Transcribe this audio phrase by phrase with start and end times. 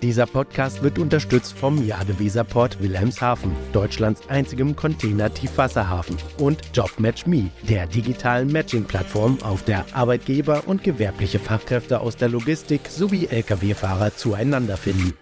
[0.00, 9.38] Dieser Podcast wird unterstützt vom Jadeweserport Wilhelmshaven, Deutschlands einzigem Container-Tiefwasserhafen und JobMatchMe, der digitalen Matching-Plattform,
[9.42, 15.14] auf der Arbeitgeber und gewerbliche Fachkräfte aus der Logistik sowie Lkw-Fahrer zueinander finden.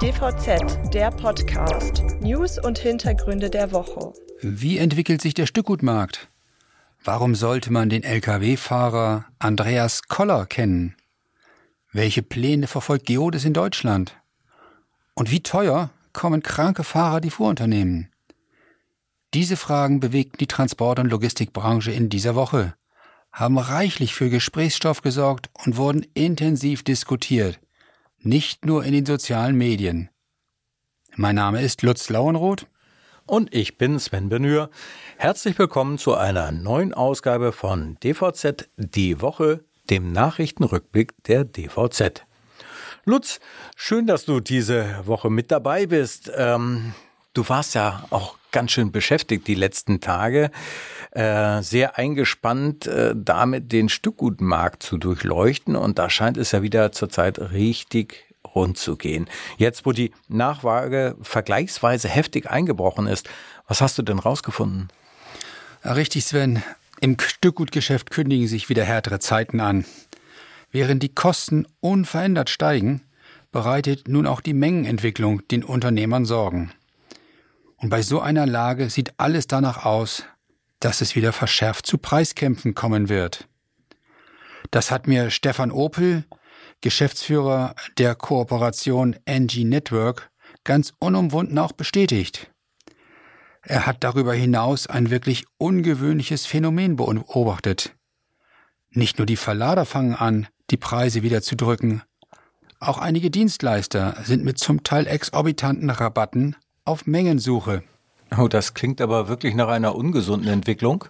[0.00, 2.04] DVZ, der Podcast.
[2.20, 4.12] News und Hintergründe der Woche.
[4.42, 6.28] Wie entwickelt sich der Stückgutmarkt?
[7.02, 10.94] Warum sollte man den Lkw-Fahrer Andreas Koller kennen?
[11.94, 14.16] Welche Pläne verfolgt Geodes in Deutschland?
[15.14, 18.10] Und wie teuer kommen kranke Fahrer die Fuhrunternehmen?
[19.32, 22.74] Diese Fragen bewegten die Transport- und Logistikbranche in dieser Woche,
[23.32, 27.58] haben reichlich für Gesprächsstoff gesorgt und wurden intensiv diskutiert
[28.24, 30.08] nicht nur in den sozialen Medien.
[31.14, 32.66] Mein Name ist Lutz Lauenroth.
[33.26, 34.70] Und ich bin Sven Benür.
[35.16, 42.24] Herzlich willkommen zu einer neuen Ausgabe von DVZ Die Woche, dem Nachrichtenrückblick der DVZ.
[43.04, 43.40] Lutz,
[43.76, 46.32] schön, dass du diese Woche mit dabei bist.
[46.34, 46.94] Ähm,
[47.34, 50.50] du warst ja auch ganz schön beschäftigt die letzten Tage,
[51.10, 55.76] äh, sehr eingespannt, äh, damit den Stückgutmarkt zu durchleuchten.
[55.76, 58.24] Und da scheint es ja wieder zurzeit richtig
[58.54, 59.28] rund zu gehen.
[59.58, 63.28] Jetzt, wo die Nachfrage vergleichsweise heftig eingebrochen ist,
[63.66, 64.88] was hast du denn rausgefunden?
[65.84, 66.62] Ja, richtig, Sven.
[67.00, 69.84] Im Stückgutgeschäft kündigen sich wieder härtere Zeiten an.
[70.70, 73.02] Während die Kosten unverändert steigen,
[73.52, 76.72] bereitet nun auch die Mengenentwicklung den Unternehmern Sorgen.
[77.76, 80.24] Und bei so einer Lage sieht alles danach aus,
[80.80, 83.48] dass es wieder verschärft zu Preiskämpfen kommen wird.
[84.70, 86.24] Das hat mir Stefan Opel,
[86.80, 90.30] Geschäftsführer der Kooperation NG Network,
[90.64, 92.50] ganz unumwunden auch bestätigt.
[93.66, 97.94] Er hat darüber hinaus ein wirklich ungewöhnliches Phänomen beobachtet.
[98.90, 102.02] Nicht nur die Verlader fangen an, die Preise wieder zu drücken,
[102.84, 107.82] auch einige Dienstleister sind mit zum Teil exorbitanten Rabatten auf Mengensuche.
[108.36, 111.06] Oh, das klingt aber wirklich nach einer ungesunden Entwicklung.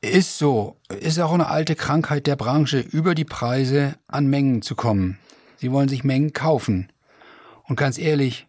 [0.00, 0.76] Ist so.
[0.88, 5.18] Ist auch eine alte Krankheit der Branche, über die Preise an Mengen zu kommen.
[5.58, 6.90] Sie wollen sich Mengen kaufen.
[7.64, 8.46] Und ganz ehrlich,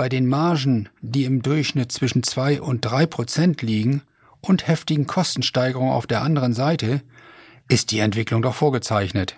[0.00, 4.00] bei den Margen, die im Durchschnitt zwischen zwei und drei Prozent liegen
[4.40, 7.02] und heftigen Kostensteigerungen auf der anderen Seite,
[7.68, 9.36] ist die Entwicklung doch vorgezeichnet.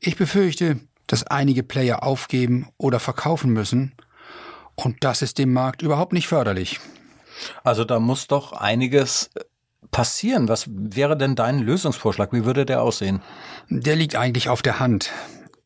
[0.00, 3.92] Ich befürchte, dass einige Player aufgeben oder verkaufen müssen,
[4.74, 6.80] und das ist dem Markt überhaupt nicht förderlich.
[7.62, 9.40] Also da muss doch einiges äh,
[9.90, 10.48] passieren.
[10.48, 12.32] Was wäre denn dein Lösungsvorschlag?
[12.32, 13.20] Wie würde der aussehen?
[13.68, 15.10] Der liegt eigentlich auf der Hand.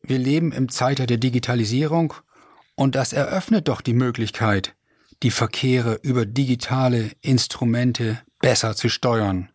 [0.01, 2.15] Wir leben im Zeitalter der Digitalisierung
[2.77, 4.73] und das eröffnet doch die Möglichkeit,
[5.21, 9.49] die Verkehre über digitale Instrumente besser zu steuern.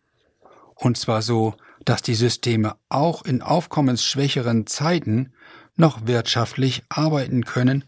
[0.75, 5.33] Und zwar so, dass die Systeme auch in aufkommensschwächeren Zeiten
[5.75, 7.83] noch wirtschaftlich arbeiten können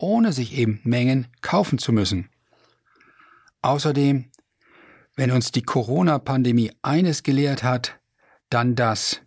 [0.00, 2.30] ohne sich eben Mengen kaufen zu müssen.
[3.62, 4.30] Außerdem,
[5.14, 7.98] wenn uns die Corona-Pandemie eines gelehrt hat,
[8.48, 9.20] dann das.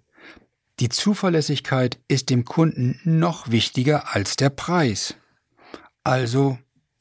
[0.80, 5.16] Die Zuverlässigkeit ist dem Kunden noch wichtiger als der Preis.
[6.04, 6.58] Also,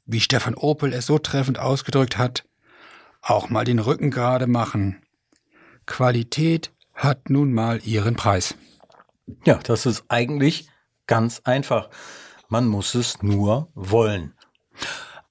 [0.07, 2.45] wie Stefan Opel es so treffend ausgedrückt hat,
[3.21, 5.03] auch mal den Rücken gerade machen.
[5.87, 8.55] Qualität hat nun mal ihren Preis.
[9.45, 10.69] Ja, das ist eigentlich
[11.07, 11.91] ganz einfach.
[12.49, 14.35] Man muss es nur wollen.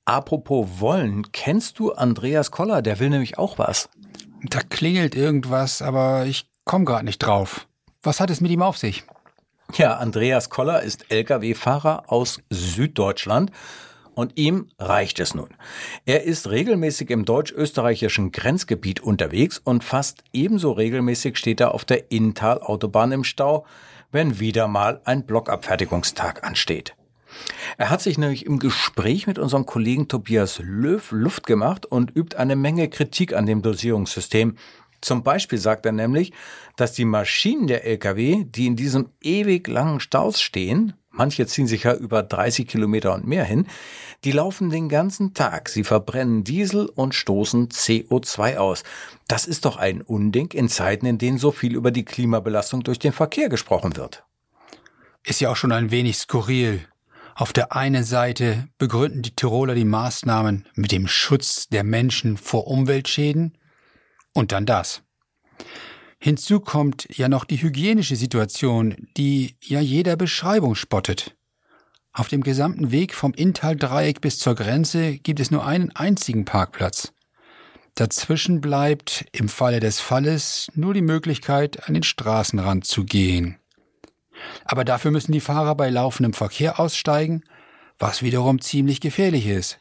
[0.05, 2.81] Apropos wollen, kennst du Andreas Koller?
[2.81, 3.89] Der will nämlich auch was.
[4.43, 7.67] Da klingelt irgendwas, aber ich komme gerade nicht drauf.
[8.01, 9.03] Was hat es mit ihm auf sich?
[9.75, 13.51] Ja, Andreas Koller ist Lkw-Fahrer aus Süddeutschland
[14.15, 15.47] und ihm reicht es nun.
[16.05, 22.11] Er ist regelmäßig im deutsch-österreichischen Grenzgebiet unterwegs und fast ebenso regelmäßig steht er auf der
[22.11, 23.65] Inntal-Autobahn im Stau,
[24.11, 26.93] wenn wieder mal ein Blockabfertigungstag ansteht.
[27.77, 32.35] Er hat sich nämlich im Gespräch mit unserem Kollegen Tobias Löw Luft gemacht und übt
[32.37, 34.57] eine Menge Kritik an dem Dosierungssystem.
[35.01, 36.31] Zum Beispiel sagt er nämlich,
[36.75, 41.83] dass die Maschinen der Lkw, die in diesem ewig langen Staus stehen, manche ziehen sich
[41.83, 43.67] ja über 30 Kilometer und mehr hin,
[44.23, 45.69] die laufen den ganzen Tag.
[45.69, 48.83] Sie verbrennen Diesel und stoßen CO2 aus.
[49.27, 52.99] Das ist doch ein Unding in Zeiten, in denen so viel über die Klimabelastung durch
[52.99, 54.23] den Verkehr gesprochen wird.
[55.23, 56.81] Ist ja auch schon ein wenig skurril,
[57.35, 62.67] auf der einen Seite begründen die Tiroler die Maßnahmen mit dem Schutz der Menschen vor
[62.67, 63.57] Umweltschäden
[64.33, 65.03] und dann das.
[66.19, 71.35] Hinzu kommt ja noch die hygienische Situation, die ja jeder Beschreibung spottet.
[72.13, 77.13] Auf dem gesamten Weg vom Inntal-Dreieck bis zur Grenze gibt es nur einen einzigen Parkplatz.
[77.95, 83.57] Dazwischen bleibt im Falle des Falles nur die Möglichkeit, an den Straßenrand zu gehen.
[84.65, 87.43] Aber dafür müssen die Fahrer bei laufendem Verkehr aussteigen,
[87.97, 89.79] was wiederum ziemlich gefährlich ist.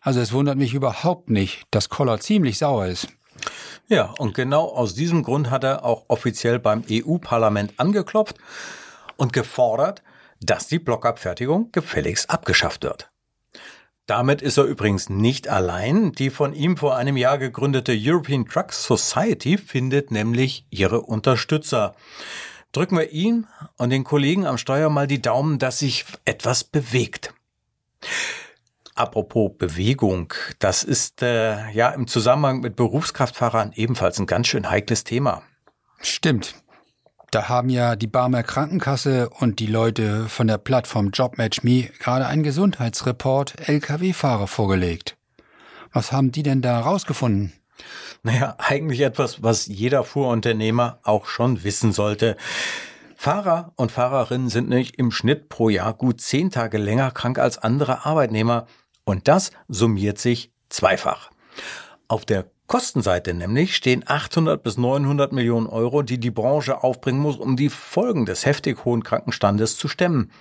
[0.00, 3.08] Also es wundert mich überhaupt nicht, dass Koller ziemlich sauer ist.
[3.88, 8.36] Ja, und genau aus diesem Grund hat er auch offiziell beim EU-Parlament angeklopft
[9.16, 10.02] und gefordert,
[10.40, 13.10] dass die Blockabfertigung gefälligst abgeschafft wird.
[14.06, 16.12] Damit ist er übrigens nicht allein.
[16.12, 21.94] Die von ihm vor einem Jahr gegründete European Truck Society findet nämlich ihre Unterstützer.
[22.72, 23.46] Drücken wir ihm
[23.76, 27.32] und den Kollegen am Steuer mal die Daumen, dass sich etwas bewegt.
[28.94, 35.04] Apropos Bewegung, das ist äh, ja im Zusammenhang mit Berufskraftfahrern ebenfalls ein ganz schön heikles
[35.04, 35.42] Thema.
[36.00, 36.54] Stimmt.
[37.30, 42.42] Da haben ja die Barmer Krankenkasse und die Leute von der Plattform JobMatchMe gerade einen
[42.42, 45.16] Gesundheitsreport Lkw-Fahrer vorgelegt.
[45.94, 47.54] Was haben die denn da rausgefunden?
[48.22, 52.36] Naja, eigentlich etwas, was jeder Fuhrunternehmer auch schon wissen sollte.
[53.22, 57.56] Fahrer und Fahrerinnen sind nicht im Schnitt pro Jahr gut zehn Tage länger krank als
[57.56, 58.66] andere Arbeitnehmer.
[59.04, 61.30] Und das summiert sich zweifach.
[62.08, 67.36] Auf der Kostenseite nämlich stehen 800 bis 900 Millionen Euro, die die Branche aufbringen muss,
[67.36, 70.32] um die Folgen des heftig hohen Krankenstandes zu stemmen.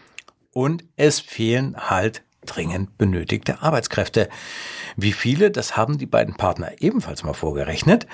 [0.52, 4.28] Und es fehlen halt dringend benötigte Arbeitskräfte.
[4.96, 8.08] Wie viele, das haben die beiden Partner ebenfalls mal vorgerechnet.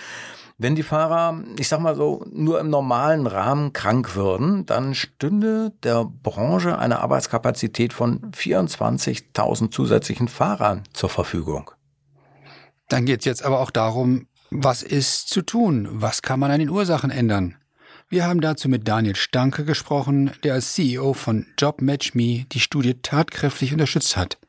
[0.59, 5.71] Wenn die Fahrer, ich sag mal so, nur im normalen Rahmen krank würden, dann stünde
[5.83, 11.69] der Branche eine Arbeitskapazität von 24.000 zusätzlichen Fahrern zur Verfügung.
[12.89, 15.87] Dann geht es jetzt aber auch darum, was ist zu tun?
[15.91, 17.55] Was kann man an den Ursachen ändern?
[18.09, 23.73] Wir haben dazu mit Daniel Stanke gesprochen, der als CEO von JobMatchMe die Studie tatkräftig
[23.73, 24.39] unterstützt hat.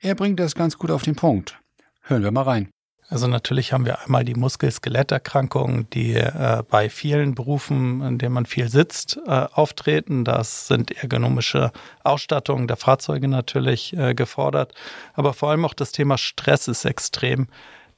[0.00, 1.60] Er bringt das ganz gut auf den Punkt.
[2.02, 2.70] Hören wir mal rein.
[3.10, 8.44] Also natürlich haben wir einmal die Muskel-Skeletterkrankungen, die äh, bei vielen Berufen, in denen man
[8.44, 10.24] viel sitzt, äh, auftreten.
[10.24, 11.72] Das sind ergonomische
[12.04, 14.74] Ausstattungen der Fahrzeuge natürlich äh, gefordert.
[15.14, 17.48] Aber vor allem auch das Thema Stress ist extrem.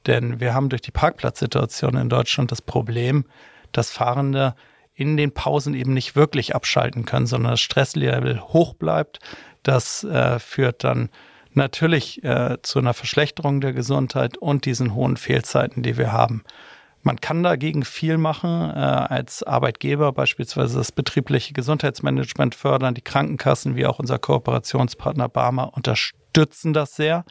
[0.07, 3.25] Denn wir haben durch die Parkplatzsituation in Deutschland das Problem,
[3.73, 4.55] dass Fahrende
[4.93, 9.19] in den Pausen eben nicht wirklich abschalten können, sondern das Stresslevel hoch bleibt.
[9.61, 11.09] Das äh, führt dann
[11.55, 16.43] natürlich äh, zu einer Verschlechterung der Gesundheit und diesen hohen Fehlzeiten, die wir haben.
[17.03, 22.93] Man kann dagegen viel machen, äh, als Arbeitgeber beispielsweise das betriebliche Gesundheitsmanagement fördern.
[22.93, 27.25] Die Krankenkassen wie auch unser Kooperationspartner Barmer unterstützen das sehr.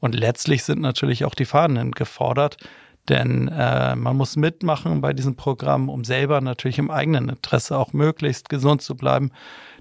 [0.00, 2.56] Und letztlich sind natürlich auch die Fahrenden gefordert,
[3.10, 7.92] denn äh, man muss mitmachen bei diesem Programm, um selber natürlich im eigenen Interesse auch
[7.92, 9.32] möglichst gesund zu bleiben.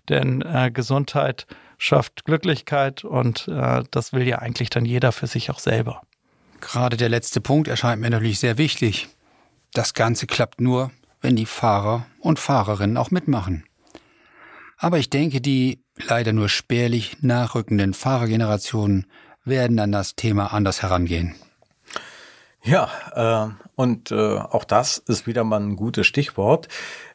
[0.10, 1.48] Denn äh, Gesundheit
[1.80, 6.04] schafft Glücklichkeit und äh, das will ja eigentlich dann jeder für sich auch selber.
[6.62, 9.08] Gerade der letzte Punkt erscheint mir natürlich sehr wichtig.
[9.74, 10.92] Das Ganze klappt nur,
[11.22, 13.64] wenn die Fahrer und Fahrerinnen auch mitmachen.
[14.78, 19.06] Aber ich denke, die leider nur spärlich nachrückenden Fahrergenerationen
[19.44, 21.36] werden an das Thema anders herangehen.
[22.64, 26.68] Ja, äh, und äh, auch das ist wieder mal ein gutes Stichwort.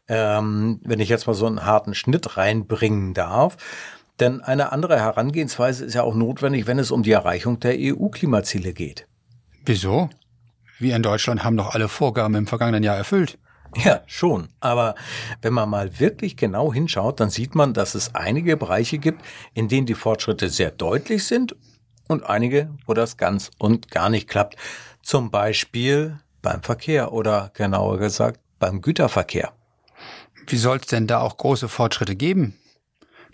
[0.08, 3.56] Ähm, wenn ich jetzt mal so einen harten Schnitt reinbringen darf,
[4.20, 8.72] denn eine andere Herangehensweise ist ja auch notwendig, wenn es um die Erreichung der EU-Klimaziele
[8.72, 9.06] geht.
[9.64, 10.10] Wieso?
[10.78, 13.38] Wir in Deutschland haben doch alle Vorgaben im vergangenen Jahr erfüllt.
[13.76, 14.48] Ja, schon.
[14.60, 14.94] Aber
[15.42, 19.22] wenn man mal wirklich genau hinschaut, dann sieht man, dass es einige Bereiche gibt,
[19.52, 21.56] in denen die Fortschritte sehr deutlich sind
[22.06, 24.56] und einige, wo das ganz und gar nicht klappt.
[25.02, 29.52] Zum Beispiel beim Verkehr oder genauer gesagt beim Güterverkehr.
[30.46, 32.56] Wie soll es denn da auch große Fortschritte geben?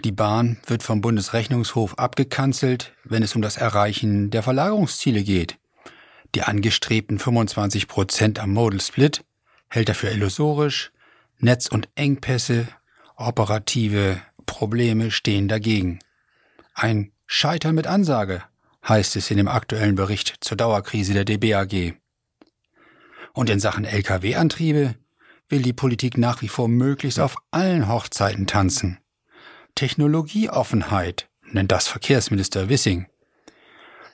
[0.04, 5.59] Die Bahn wird vom Bundesrechnungshof abgekanzelt, wenn es um das Erreichen der Verlagerungsziele geht.
[6.35, 9.25] Die angestrebten 25 Prozent am Modal Split
[9.69, 10.90] hält er für illusorisch.
[11.38, 12.69] Netz- und Engpässe,
[13.16, 15.99] operative Probleme stehen dagegen.
[16.75, 18.42] Ein Scheitern mit Ansage
[18.88, 21.95] heißt es in dem aktuellen Bericht zur Dauerkrise der DBAG.
[23.33, 24.95] Und in Sachen Lkw-Antriebe
[25.49, 28.99] will die Politik nach wie vor möglichst auf allen Hochzeiten tanzen.
[29.75, 33.07] Technologieoffenheit, nennt das Verkehrsminister Wissing.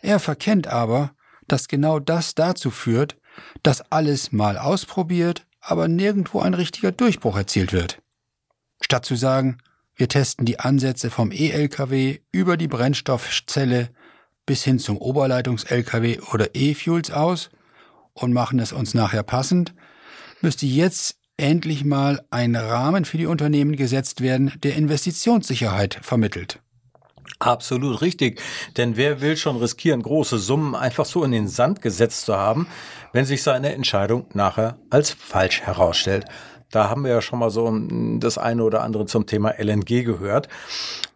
[0.02, 1.12] Er verkennt aber,
[1.48, 3.16] dass genau das dazu führt,
[3.62, 8.00] dass alles mal ausprobiert, aber nirgendwo ein richtiger Durchbruch erzielt wird.
[8.80, 9.58] Statt zu sagen,
[9.94, 13.90] wir testen die Ansätze vom E-Lkw über die Brennstoffzelle
[14.44, 17.50] bis hin zum Oberleitungs-Lkw oder E-Fuels aus
[18.12, 19.74] und machen es uns nachher passend,
[20.40, 26.60] müsste jetzt endlich mal ein Rahmen für die Unternehmen gesetzt werden, der Investitionssicherheit vermittelt.
[27.38, 28.40] Absolut richtig.
[28.76, 32.66] Denn wer will schon riskieren, große Summen einfach so in den Sand gesetzt zu haben,
[33.12, 36.24] wenn sich seine Entscheidung nachher als falsch herausstellt?
[36.70, 37.70] Da haben wir ja schon mal so
[38.18, 40.48] das eine oder andere zum Thema LNG gehört.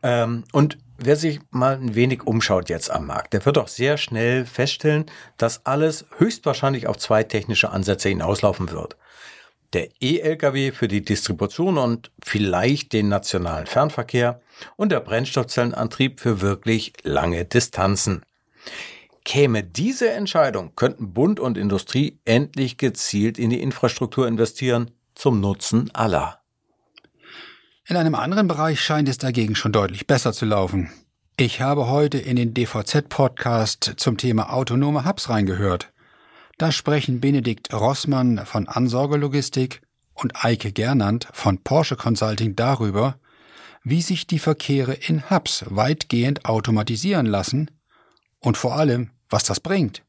[0.02, 3.96] Ähm, und wer sich mal ein wenig umschaut jetzt am Markt, der wird auch sehr
[3.96, 5.06] schnell feststellen,
[5.38, 8.96] dass alles höchstwahrscheinlich auf zwei technische Ansätze hinauslaufen wird.
[9.72, 14.40] Der E-Lkw für die Distribution und vielleicht den nationalen Fernverkehr
[14.76, 18.22] und der Brennstoffzellenantrieb für wirklich lange Distanzen.
[19.24, 25.90] Käme diese Entscheidung, könnten Bund und Industrie endlich gezielt in die Infrastruktur investieren, zum Nutzen
[25.92, 26.40] aller.
[27.86, 30.90] In einem anderen Bereich scheint es dagegen schon deutlich besser zu laufen.
[31.36, 35.92] Ich habe heute in den DVZ-Podcast zum Thema autonome Hubs reingehört.
[36.60, 39.80] Da sprechen Benedikt Rossmann von Ansorgelogistik
[40.12, 43.18] und Eike Gernand von Porsche Consulting darüber,
[43.82, 47.70] wie sich die Verkehre in Hubs weitgehend automatisieren lassen
[48.40, 50.02] und vor allem, was das bringt.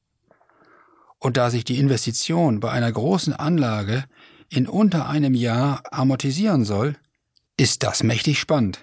[1.20, 4.03] Und da sich die Investition bei einer großen Anlage
[4.50, 6.98] in unter einem Jahr amortisieren soll,
[7.55, 8.81] ist das mächtig spannend.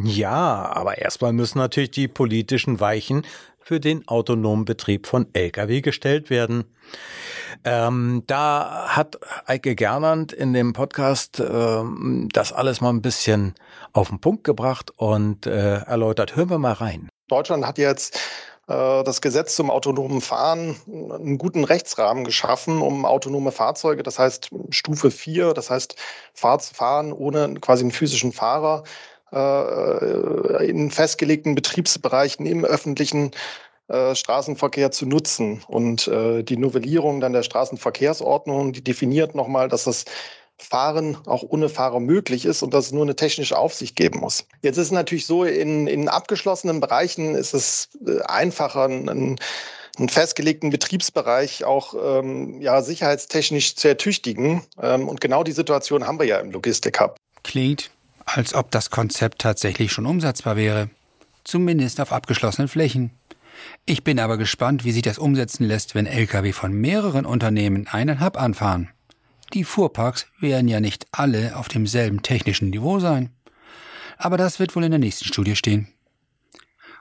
[0.00, 3.24] Ja, aber erstmal müssen natürlich die politischen Weichen
[3.64, 6.64] für den autonomen Betrieb von Lkw gestellt werden.
[7.64, 13.54] Ähm, da hat Eike Gernand in dem Podcast ähm, das alles mal ein bisschen
[13.92, 16.36] auf den Punkt gebracht und äh, erläutert.
[16.36, 17.08] Hören wir mal rein.
[17.28, 18.20] Deutschland hat jetzt
[18.66, 24.50] äh, das Gesetz zum autonomen Fahren einen guten Rechtsrahmen geschaffen, um autonome Fahrzeuge, das heißt
[24.70, 25.96] Stufe 4, das heißt
[26.34, 28.84] Fahren ohne quasi einen physischen Fahrer
[29.34, 33.32] äh, in festgelegten Betriebsbereichen im öffentlichen
[33.88, 35.62] äh, Straßenverkehr zu nutzen.
[35.68, 40.04] Und die Novellierung dann der Straßenverkehrsordnung, die definiert nochmal, dass das
[40.58, 44.46] Fahren auch ohne Fahrer möglich ist und dass es nur eine technische Aufsicht geben muss.
[44.62, 49.38] Jetzt ist es natürlich so, in, in abgeschlossenen Bereichen ist es äh, einfacher, einen,
[49.98, 54.62] einen festgelegten Betriebsbereich auch ähm, ja, sicherheitstechnisch zu ertüchtigen.
[54.80, 57.16] Ähm, und genau die Situation haben wir ja im Logistik-Hub.
[57.42, 57.90] Klingt,
[58.24, 60.90] als ob das Konzept tatsächlich schon umsetzbar wäre.
[61.44, 63.10] Zumindest auf abgeschlossenen Flächen.
[63.86, 68.20] Ich bin aber gespannt, wie sich das umsetzen lässt, wenn Lkw von mehreren Unternehmen einen
[68.20, 68.88] Hub anfahren.
[69.52, 73.30] Die Fuhrparks werden ja nicht alle auf demselben technischen Niveau sein.
[74.16, 75.88] Aber das wird wohl in der nächsten Studie stehen.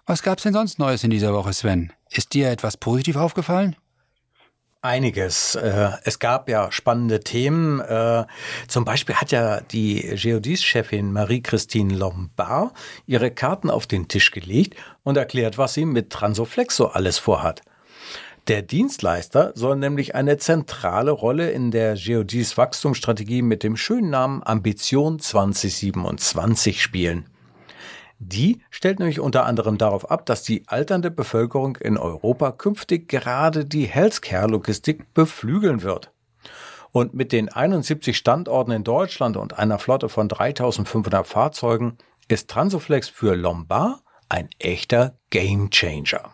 [0.06, 1.94] Was gab's denn sonst Neues in dieser Woche, Sven?
[2.10, 3.76] Ist dir etwas positiv aufgefallen?
[4.84, 5.56] Einiges.
[5.56, 7.80] Äh, es gab ja spannende Themen.
[7.80, 8.26] Äh,
[8.68, 12.74] zum Beispiel hat ja die Geodis-Chefin Marie-Christine Lombard
[13.08, 17.62] ihre Karten auf den Tisch gelegt und erklärt, was sie mit Transoflex so alles vorhat.
[18.50, 24.44] Der Dienstleister soll nämlich eine zentrale Rolle in der Geodis Wachstumsstrategie mit dem schönen Namen
[24.44, 27.30] Ambition 2027 spielen.
[28.28, 33.66] Die stellt nämlich unter anderem darauf ab, dass die alternde Bevölkerung in Europa künftig gerade
[33.66, 36.12] die Healthcare-Logistik beflügeln wird.
[36.92, 43.10] Und mit den 71 Standorten in Deutschland und einer Flotte von 3500 Fahrzeugen ist Transoflex
[43.10, 44.00] für Lombard
[44.30, 46.32] ein echter Gamechanger.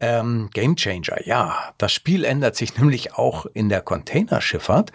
[0.00, 1.74] Ähm, Game Changer, ja.
[1.76, 4.92] Das Spiel ändert sich nämlich auch in der Containerschifffahrt.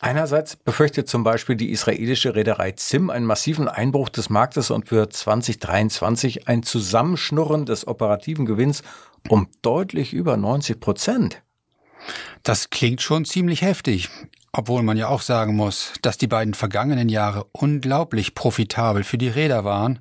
[0.00, 5.10] Einerseits befürchtet zum Beispiel die israelische Reederei ZIM einen massiven Einbruch des Marktes und für
[5.10, 8.82] 2023 ein Zusammenschnurren des operativen Gewinns
[9.28, 11.42] um deutlich über 90 Prozent.
[12.42, 14.08] Das klingt schon ziemlich heftig,
[14.52, 19.28] obwohl man ja auch sagen muss, dass die beiden vergangenen Jahre unglaublich profitabel für die
[19.28, 19.98] Räder waren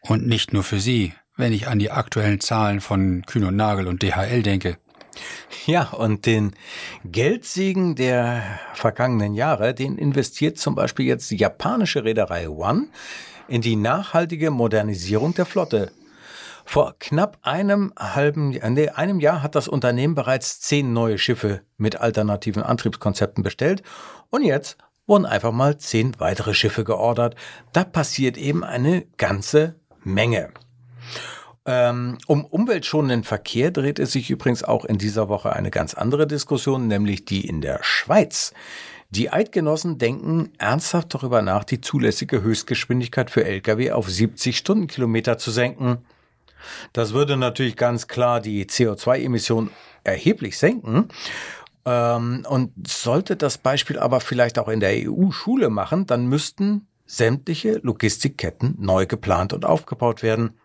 [0.00, 3.88] und nicht nur für sie wenn ich an die aktuellen Zahlen von Kühn und Nagel
[3.88, 4.76] und DHL denke.
[5.66, 6.52] Ja, und den
[7.04, 8.42] Geldsegen der
[8.74, 12.88] vergangenen Jahre, den investiert zum Beispiel jetzt die japanische Reederei One
[13.48, 15.92] in die nachhaltige Modernisierung der Flotte.
[16.64, 22.00] Vor knapp einem halben, nee, einem Jahr hat das Unternehmen bereits zehn neue Schiffe mit
[22.00, 23.82] alternativen Antriebskonzepten bestellt
[24.30, 27.34] und jetzt wurden einfach mal zehn weitere Schiffe geordert.
[27.72, 29.74] Da passiert eben eine ganze
[30.04, 30.50] Menge.
[31.66, 36.26] Ähm, um umweltschonenden Verkehr dreht es sich übrigens auch in dieser Woche eine ganz andere
[36.26, 38.54] Diskussion, nämlich die in der Schweiz.
[39.10, 45.50] Die Eidgenossen denken ernsthaft darüber nach, die zulässige Höchstgeschwindigkeit für Lkw auf 70 Stundenkilometer zu
[45.50, 45.98] senken.
[46.92, 49.70] Das würde natürlich ganz klar die CO2-Emission
[50.04, 51.08] erheblich senken.
[51.84, 56.86] Ähm, und sollte das Beispiel aber vielleicht auch in der EU Schule machen, dann müssten
[57.06, 60.58] sämtliche Logistikketten neu geplant und aufgebaut werden.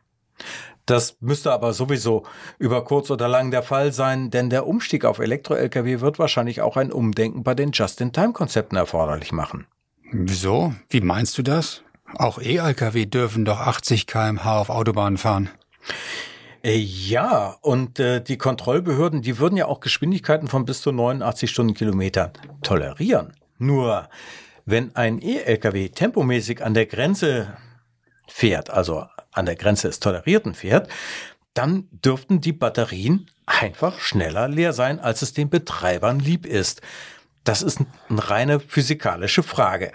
[0.85, 2.23] Das müsste aber sowieso
[2.59, 6.77] über kurz oder lang der Fall sein, denn der Umstieg auf Elektro-Lkw wird wahrscheinlich auch
[6.77, 9.65] ein Umdenken bei den Just-in-Time-Konzepten erforderlich machen.
[10.11, 10.73] Wieso?
[10.89, 11.81] Wie meinst du das?
[12.13, 15.49] Auch E-Lkw dürfen doch 80 kmh auf Autobahnen fahren.
[16.63, 21.49] Äh, ja, und äh, die Kontrollbehörden, die würden ja auch Geschwindigkeiten von bis zu 89
[21.49, 23.33] Stundenkilometern tolerieren.
[23.57, 24.09] Nur,
[24.65, 27.57] wenn ein E-Lkw tempomäßig an der Grenze
[28.27, 30.89] fährt, also an der Grenze des Tolerierten fährt,
[31.53, 36.81] dann dürften die Batterien einfach schneller leer sein, als es den Betreibern lieb ist.
[37.43, 39.91] Das ist eine reine physikalische Frage.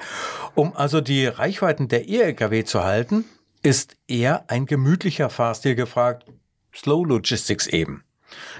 [0.54, 3.24] Um also die Reichweiten der E-Lkw zu halten,
[3.62, 6.26] ist eher ein gemütlicher Fahrstil gefragt,
[6.74, 8.04] Slow Logistics eben.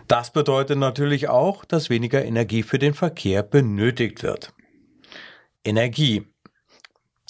[0.09, 4.53] Das bedeutet natürlich auch, dass weniger Energie für den Verkehr benötigt wird.
[5.65, 6.27] Energie.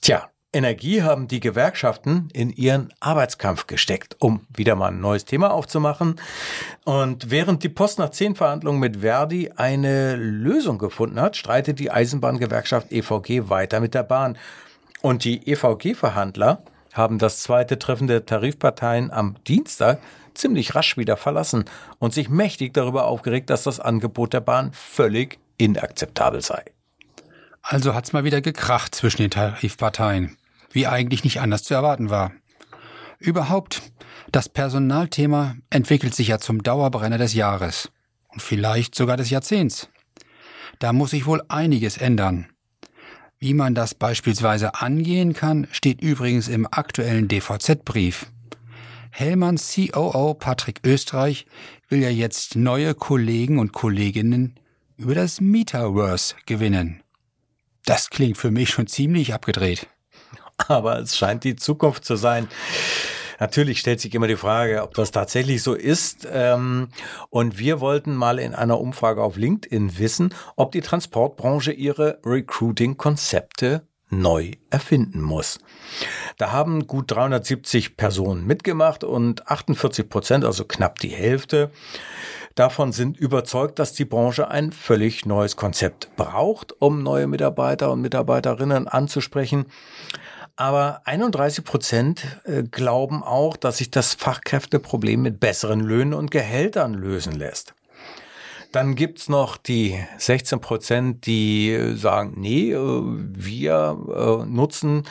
[0.00, 5.52] Tja, Energie haben die Gewerkschaften in ihren Arbeitskampf gesteckt, um wieder mal ein neues Thema
[5.52, 6.16] aufzumachen.
[6.84, 11.92] Und während die Post nach zehn Verhandlungen mit Verdi eine Lösung gefunden hat, streitet die
[11.92, 14.36] Eisenbahngewerkschaft EVG weiter mit der Bahn.
[15.02, 20.00] Und die EVG-Verhandler haben das zweite Treffen der Tarifparteien am Dienstag
[20.34, 21.64] ziemlich rasch wieder verlassen
[22.00, 26.64] und sich mächtig darüber aufgeregt, dass das Angebot der Bahn völlig inakzeptabel sei.
[27.62, 30.36] Also hat's mal wieder gekracht zwischen den Tarifparteien
[30.70, 32.32] wie eigentlich nicht anders zu erwarten war.
[33.18, 33.82] Überhaupt,
[34.32, 37.90] das Personalthema entwickelt sich ja zum Dauerbrenner des Jahres
[38.28, 39.90] und vielleicht sogar des Jahrzehnts.
[40.78, 42.46] Da muss sich wohl einiges ändern.
[43.38, 48.26] Wie man das beispielsweise angehen kann, steht übrigens im aktuellen DVZ-Brief.
[49.10, 51.46] Hellmanns COO Patrick Österreich
[51.88, 54.54] will ja jetzt neue Kollegen und Kolleginnen
[54.96, 57.02] über das Metaverse gewinnen.
[57.84, 59.88] Das klingt für mich schon ziemlich abgedreht
[60.68, 62.48] aber es scheint die Zukunft zu sein.
[63.38, 66.28] Natürlich stellt sich immer die Frage, ob das tatsächlich so ist.
[66.30, 66.88] Ähm,
[67.30, 73.88] und wir wollten mal in einer Umfrage auf LinkedIn wissen, ob die Transportbranche ihre Recruiting-Konzepte
[74.10, 75.60] neu erfinden muss.
[76.36, 81.70] Da haben gut 370 Personen mitgemacht und 48 Prozent, also knapp die Hälfte,
[82.54, 88.00] davon sind überzeugt, dass die Branche ein völlig neues Konzept braucht, um neue Mitarbeiter und
[88.00, 89.66] Mitarbeiterinnen anzusprechen.
[90.60, 96.92] Aber 31 Prozent äh, glauben auch, dass sich das Fachkräfteproblem mit besseren Löhnen und Gehältern
[96.92, 97.72] lösen lässt.
[98.70, 105.04] Dann gibt's noch die 16 Prozent, die äh, sagen, nee, äh, wir nutzen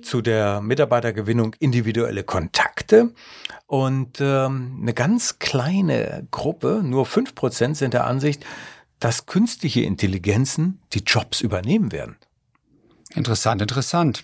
[0.00, 3.12] zu der Mitarbeitergewinnung individuelle Kontakte.
[3.66, 8.46] Und ähm, eine ganz kleine Gruppe, nur fünf Prozent, sind der Ansicht,
[9.00, 12.16] dass künstliche Intelligenzen die Jobs übernehmen werden.
[13.14, 14.22] Interessant, interessant.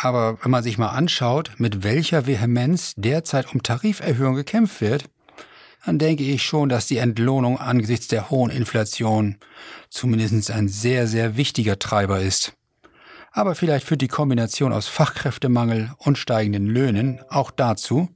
[0.00, 5.10] Aber wenn man sich mal anschaut, mit welcher Vehemenz derzeit um Tariferhöhung gekämpft wird,
[5.84, 9.38] dann denke ich schon, dass die Entlohnung angesichts der hohen Inflation
[9.90, 12.52] zumindest ein sehr, sehr wichtiger Treiber ist.
[13.32, 18.08] Aber vielleicht führt die Kombination aus Fachkräftemangel und steigenden Löhnen auch dazu,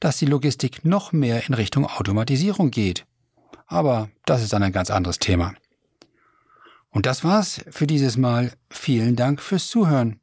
[0.00, 3.04] dass die Logistik noch mehr in Richtung Automatisierung geht.
[3.66, 5.52] Aber das ist dann ein ganz anderes Thema.
[6.88, 8.52] Und das war's für dieses Mal.
[8.70, 10.20] Vielen Dank fürs Zuhören.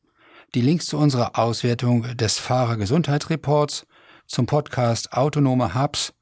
[0.55, 3.85] Die Links zu unserer Auswertung des Fahrergesundheitsreports,
[4.25, 6.13] zum Podcast Autonome Hubs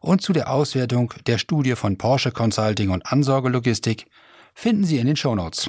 [0.00, 4.06] und zu der Auswertung der Studie von Porsche Consulting und Ansorgelogistik
[4.54, 5.68] finden Sie in den Shownotes.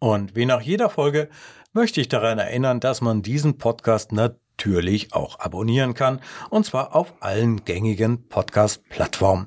[0.00, 1.28] Und wie nach jeder Folge
[1.72, 6.20] möchte ich daran erinnern, dass man diesen Podcast natürlich auch abonnieren kann,
[6.50, 9.46] und zwar auf allen gängigen Podcast-Plattformen.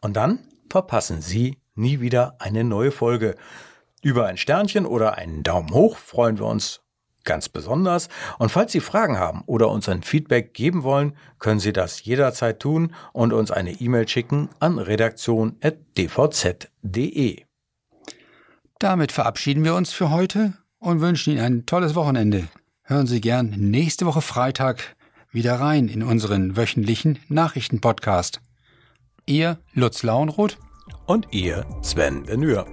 [0.00, 3.34] Und dann verpassen Sie nie wieder eine neue Folge.
[4.00, 6.85] Über ein Sternchen oder einen Daumen hoch freuen wir uns
[7.26, 8.08] ganz besonders.
[8.38, 12.60] Und falls Sie Fragen haben oder uns ein Feedback geben wollen, können Sie das jederzeit
[12.60, 17.42] tun und uns eine E-Mail schicken an redaktion.dvz.de.
[18.78, 22.48] Damit verabschieden wir uns für heute und wünschen Ihnen ein tolles Wochenende.
[22.82, 24.96] Hören Sie gern nächste Woche Freitag
[25.30, 28.40] wieder rein in unseren wöchentlichen Nachrichtenpodcast.
[29.26, 30.56] Ihr Lutz Launroth
[31.06, 32.66] und Ihr Sven Benür.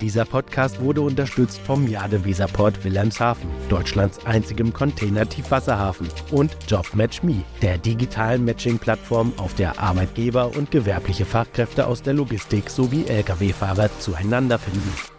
[0.00, 9.32] Dieser Podcast wurde unterstützt vom Jadeweserport Wilhelmshaven, Deutschlands einzigem Container-Tiefwasserhafen und JobMatchMe, der digitalen Matching-Plattform,
[9.38, 15.17] auf der Arbeitgeber und gewerbliche Fachkräfte aus der Logistik sowie Lkw-Fahrer zueinander finden.